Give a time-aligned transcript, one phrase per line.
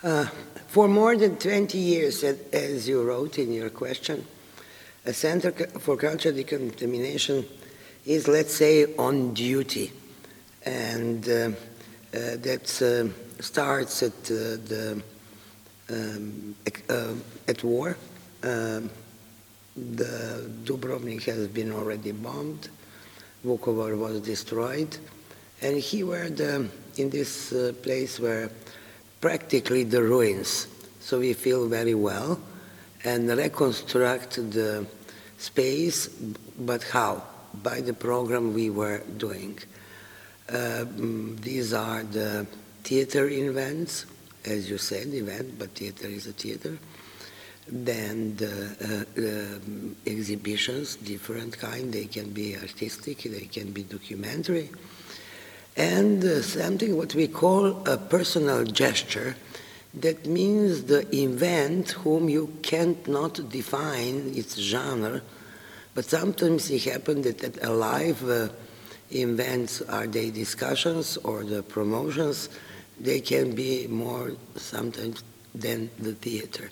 [0.00, 0.26] Uh,
[0.68, 4.24] for more than 20 years, as you wrote in your question,
[5.04, 7.44] a Center for Cultural Decontamination
[8.06, 9.90] is, let's say, on duty.
[10.64, 11.50] And uh, uh,
[12.12, 15.02] that uh, starts at uh, the
[15.90, 16.54] um,
[17.48, 17.96] at war.
[18.44, 18.90] Um,
[19.76, 22.68] the Dubrovnik has been already bombed.
[23.44, 24.96] Vukovar was destroyed.
[25.60, 26.68] And here were the,
[26.98, 27.52] in this
[27.82, 28.50] place where
[29.20, 30.68] practically the ruins.
[31.00, 32.40] So we feel very well
[33.04, 34.86] and reconstruct the
[35.38, 36.08] space,
[36.58, 37.22] but how?
[37.62, 39.58] By the program we were doing.
[40.48, 40.84] Uh,
[41.40, 42.46] these are the
[42.82, 44.06] theater events,
[44.44, 46.78] as you said, event, but theater is a theater.
[47.70, 48.46] Then the
[48.80, 51.92] uh, uh, exhibitions, different kind.
[51.92, 54.70] They can be artistic, they can be documentary
[55.78, 59.34] and uh, something what we call a personal gesture
[59.94, 65.22] that means the event whom you can't not define its genre
[65.98, 68.48] but sometimes it happens that at a live uh,
[69.10, 72.48] events are they discussions or the promotions.
[73.00, 76.70] They can be more sometimes than the theater.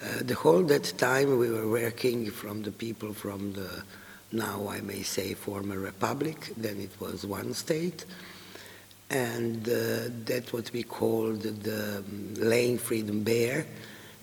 [0.00, 3.82] Uh, the whole that time we were working from the people from the
[4.32, 8.04] now I may say former republic, then it was one state,
[9.10, 12.04] and uh, that's what we called the
[12.36, 13.66] Lane Freedom Bear,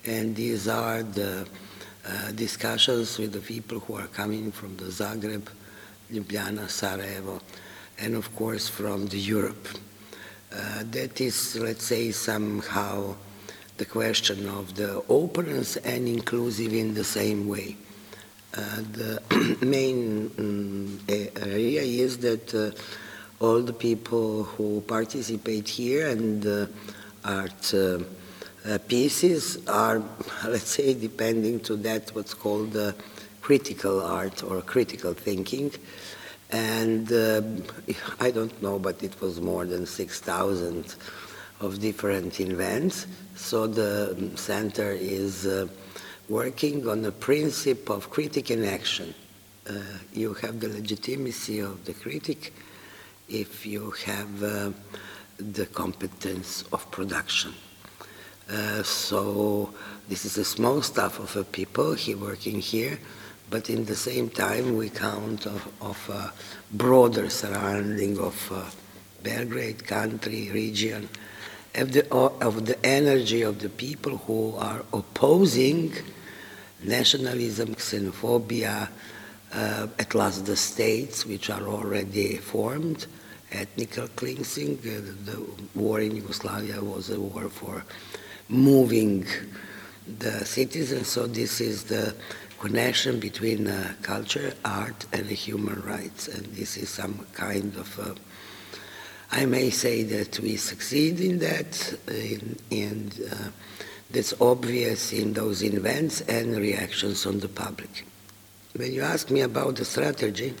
[0.04, 1.46] and these are the
[2.06, 5.48] uh, discussions with the people who are coming from the Zagreb,
[6.12, 7.40] Ljubljana, Sarajevo,
[7.98, 9.68] and of course from the Europe.
[10.52, 13.16] Uh, that is, let's say, somehow
[13.76, 17.76] the question of the openness and inclusive in the same way.
[18.56, 22.70] Uh, the main um, area is that uh,
[23.44, 26.66] all the people who participate here and uh,
[27.22, 27.74] art
[28.88, 30.02] pieces are,
[30.48, 32.74] let's say, depending to that what's called
[33.42, 35.70] critical art or critical thinking.
[36.50, 37.42] And uh,
[38.20, 40.94] I don't know, but it was more than 6,000
[41.60, 43.06] of different events.
[43.34, 45.68] So the center is uh,
[46.28, 49.14] working on the principle of critic in action.
[49.68, 49.74] Uh,
[50.12, 52.52] you have the legitimacy of the critic
[53.28, 54.70] if you have uh,
[55.38, 57.52] the competence of production.
[58.48, 59.72] Uh, so
[60.08, 62.98] this is a small staff of a people he working here,
[63.50, 66.32] but in the same time we count of, of a
[66.76, 68.62] broader surrounding of uh,
[69.22, 71.08] Belgrade country, region,
[71.76, 75.92] of the, of the energy of the people who are opposing
[76.82, 78.88] nationalism, xenophobia,
[79.52, 83.06] uh, at last the states which are already formed,
[83.52, 84.78] ethnical cleansing.
[84.78, 87.84] Uh, the war in Yugoslavia was a war for
[88.48, 89.26] moving
[90.18, 92.14] the citizens, so this is the
[92.58, 98.14] connection between uh, culture, art, and human rights, and this is some kind of uh,
[99.30, 103.50] I may say that we succeed in that, in, in uh,
[104.10, 108.06] that's obvious in those events and reactions on the public.
[108.74, 110.54] When you ask me about the strategy,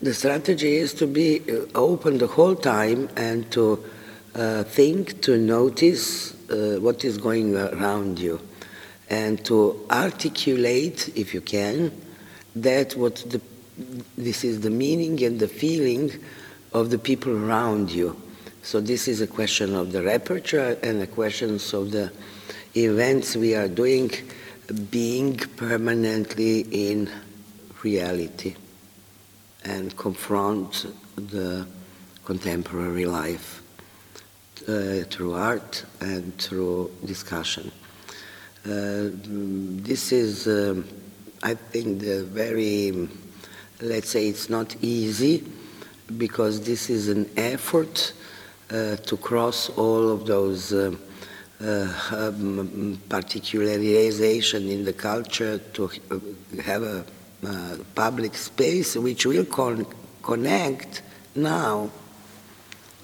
[0.00, 3.84] the strategy is to be uh, open the whole time and to
[4.34, 8.40] uh, think, to notice uh, what is going around you,
[9.10, 11.90] and to articulate, if you can,
[12.54, 13.40] that what the,
[14.16, 16.12] this is the meaning and the feeling
[16.72, 18.20] of the people around you
[18.62, 22.12] so this is a question of the repertoire and a question of the
[22.76, 24.10] events we are doing
[24.90, 27.10] being permanently in
[27.82, 28.54] reality
[29.64, 30.86] and confront
[31.16, 31.66] the
[32.24, 33.62] contemporary life
[34.68, 37.72] uh, through art and through discussion.
[38.66, 39.08] Uh,
[39.80, 40.86] this is, um,
[41.42, 43.08] I think, the very,
[43.80, 45.42] let's say it's not easy
[46.16, 48.12] because this is an effort
[48.70, 50.94] uh, to cross all of those uh,
[51.60, 55.90] uh, um, particularization in the culture, to
[56.64, 57.04] have a
[57.94, 59.86] public space which will con
[60.22, 61.02] connect
[61.34, 61.90] now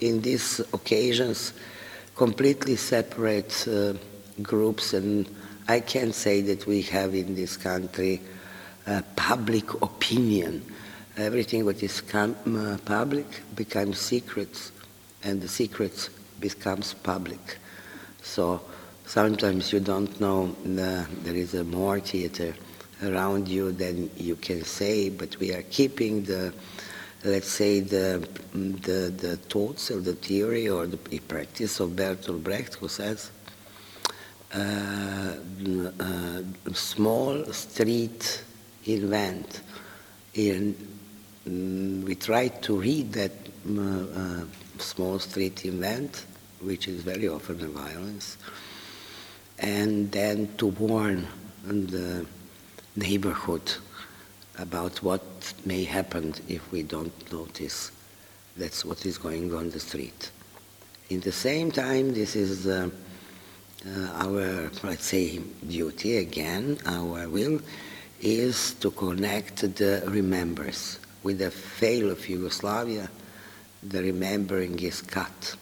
[0.01, 1.53] in these occasions
[2.15, 3.95] completely separate uh,
[4.43, 5.27] groups and
[5.67, 8.21] I can say that we have in this country
[8.87, 10.63] uh, public opinion.
[11.17, 14.73] Everything what is uh, public becomes secrets
[15.23, 17.59] and the secrets becomes public.
[18.23, 18.61] So
[19.07, 22.55] sometimes you don't know the, there is a more theater
[23.03, 26.53] around you than you can say, but we are keeping the
[27.25, 32.75] let's say, the, the, the thoughts or the theory or the practice of Bertolt Brecht,
[32.75, 33.31] who says,
[34.55, 35.35] uh,
[35.99, 36.43] uh,
[36.75, 38.45] small street
[38.87, 39.63] event.
[40.35, 40.94] In, mm,
[41.47, 43.33] we try to read that
[43.69, 44.45] uh, uh,
[44.79, 46.25] small street event,
[46.61, 48.39] which is very often a violence,
[49.59, 51.27] and then to warn
[51.65, 52.27] the
[52.97, 53.73] neighborhood
[54.59, 55.23] about what
[55.65, 57.91] may happen if we don't notice
[58.57, 60.31] that's what is going on the street.
[61.11, 62.89] In the same time, this is uh,
[63.87, 67.61] uh, our, let's say, duty again, our will,
[68.21, 70.99] is to connect the remembers.
[71.25, 73.09] With the fail of Yugoslavia,
[73.83, 75.57] the remembering is cut.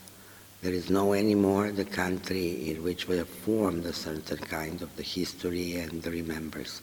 [0.61, 4.95] There is no anymore the country in which we have formed a certain kind of
[4.97, 6.83] the history and the remembers.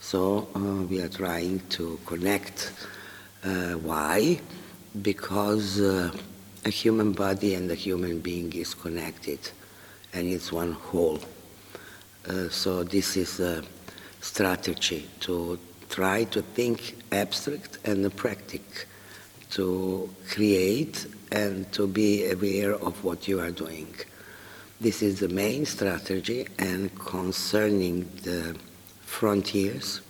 [0.00, 2.72] So uh, we are trying to connect.
[3.42, 4.40] Uh, why?
[5.02, 6.16] Because uh,
[6.64, 9.40] a human body and a human being is connected,
[10.12, 11.18] and it's one whole.
[12.28, 13.64] Uh, so this is a
[14.20, 15.58] strategy to
[15.94, 18.84] try to think abstract and practical
[19.50, 23.94] to create and to be aware of what you are doing.
[24.80, 28.56] This is the main strategy, and concerning the
[29.02, 30.00] frontiers,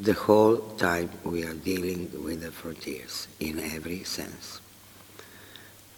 [0.00, 4.60] the whole time we are dealing with the frontiers in every sense.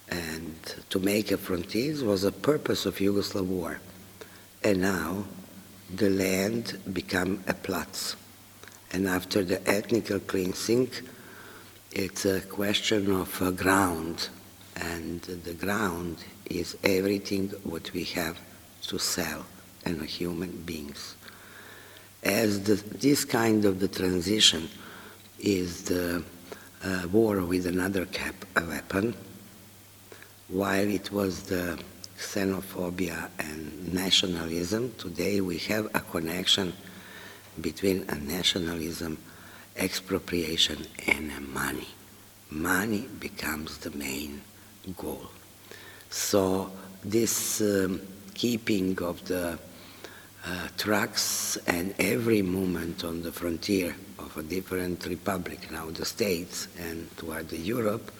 [0.09, 0.55] And
[0.91, 3.81] to make a frontiers was a purpose of Yugoslav war.
[4.63, 5.23] And now
[5.95, 8.15] the land become a Platz.
[8.91, 10.89] And after the ethnic cleansing,
[11.91, 14.29] it's a question of uh, ground,
[14.75, 16.17] and the ground
[16.49, 18.37] is everything what we have
[18.83, 19.45] to sell
[19.85, 21.15] and human beings.
[22.23, 24.69] As the, this kind of the transition
[25.39, 26.23] is the
[26.83, 29.15] uh, war with another cap, weapon,
[30.47, 31.79] while it was the
[32.17, 36.73] xenophobia and nationalism, today we have a connection
[37.61, 39.17] between a nationalism
[39.75, 41.87] expropriation and money.
[42.49, 44.41] Money becomes the main
[44.97, 45.27] goal.
[46.09, 46.71] So
[47.03, 48.01] this um,
[48.33, 49.59] keeping of the
[50.45, 56.67] uh, trucks and every movement on the frontier of a different republic, now the states
[56.79, 58.11] and toward Europe,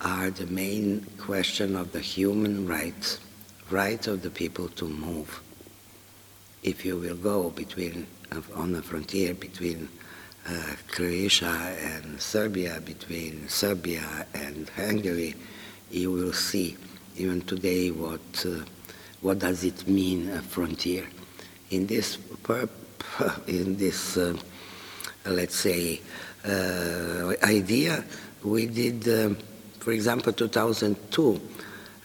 [0.00, 3.20] are the main question of the human rights,
[3.70, 5.40] right of the people to move.
[6.62, 8.06] If you will go between
[8.54, 9.88] on the frontier between
[10.48, 10.52] uh,
[10.88, 15.34] Croatia and Serbia, between Serbia and Hungary,
[15.90, 16.76] you will see
[17.16, 18.64] even today what uh,
[19.20, 21.06] what does it mean a frontier.
[21.70, 22.18] In this
[23.46, 24.36] in this uh,
[25.26, 26.00] let's say
[26.44, 28.04] uh, idea,
[28.42, 29.36] we did, um,
[29.78, 31.40] for example, 2002,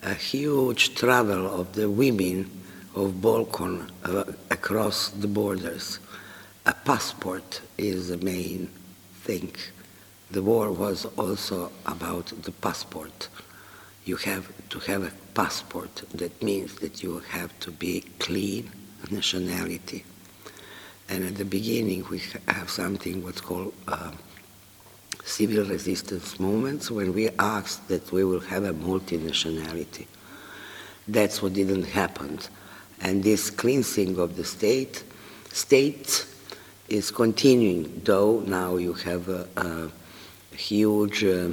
[0.03, 2.50] a huge travel of the women
[2.95, 4.24] of Balkan uh,
[4.57, 6.00] across the borders
[6.65, 8.69] a passport is the main
[9.27, 9.51] thing.
[10.31, 13.30] The war was also about the passport.
[14.04, 15.94] You have to have a passport.
[16.21, 18.63] That means that you have to be clean
[19.09, 20.04] nationality.
[21.07, 24.12] And at the beginning, we have something what's called uh,
[25.24, 30.06] civil resistance movements when we asked that we will have a multinationality.
[31.07, 32.39] That's what didn't happen.
[33.01, 35.04] And this cleansing of the state,
[35.51, 36.36] states
[36.89, 41.50] is continuing, though now you have a, a huge uh,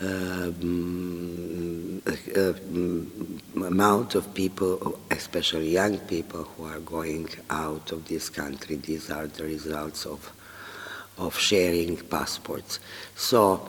[0.00, 2.02] um,
[2.36, 2.52] uh,
[3.64, 8.76] amount of people, especially young people, who are going out of this country.
[8.76, 10.32] These are the results of
[11.18, 12.80] of sharing passports.
[13.14, 13.68] So.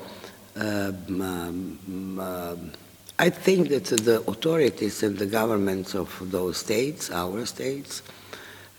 [0.56, 2.72] Um, um,
[3.20, 8.02] I think that the authorities and the governments of those states, our states,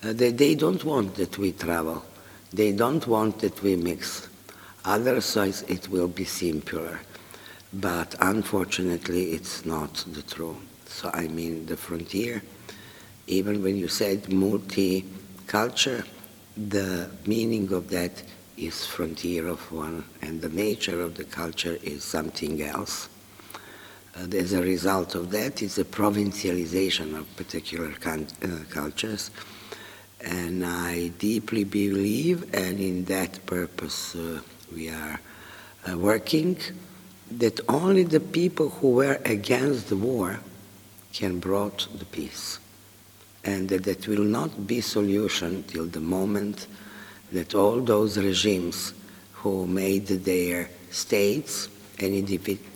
[0.03, 2.03] uh, they, they don't want that we travel.
[2.51, 4.27] They don't want that we mix.
[4.83, 6.99] Otherwise, it will be simpler.
[7.73, 10.57] But unfortunately, it's not the truth.
[10.85, 12.43] So, I mean, the frontier,
[13.27, 16.05] even when you said multicultural,
[16.57, 18.21] the meaning of that
[18.57, 23.09] is frontier of one, and the nature of the culture is something else.
[24.17, 28.17] Uh, as a result of that, it's a provincialization of particular uh,
[28.69, 29.29] cultures
[30.25, 34.41] and I deeply believe, and in that purpose uh,
[34.73, 35.19] we are
[35.87, 36.57] uh, working,
[37.31, 40.39] that only the people who were against the war
[41.13, 42.59] can brought the peace.
[43.43, 46.65] And that that will not be solution till the moment
[47.31, 48.93] that all those regimes
[49.33, 51.69] who made their states
[51.99, 52.13] and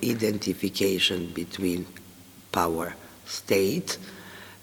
[0.03, 1.85] identification between
[2.51, 2.95] power
[3.25, 3.97] state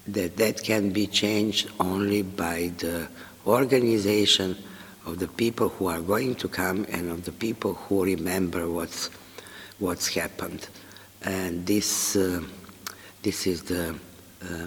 [0.07, 3.09] that that can be changed only by the
[3.47, 4.57] organization
[5.05, 9.11] of the people who are going to come and of the people who remember what's
[9.79, 10.69] what's happened.
[11.23, 12.43] And this uh,
[13.23, 13.95] this is the
[14.43, 14.67] uh,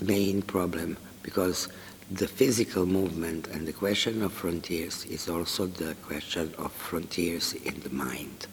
[0.00, 1.68] main problem because
[2.10, 7.80] the physical movement and the question of frontiers is also the question of frontiers in
[7.80, 8.46] the mind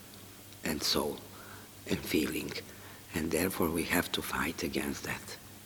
[0.70, 1.18] and soul
[1.88, 2.52] and feeling.
[3.16, 5.38] And therefore we have to fight against that